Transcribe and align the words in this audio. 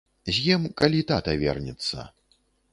З'ем, 0.37 0.63
калі 0.81 1.05
тата 1.13 1.37
вернецца. 1.45 2.11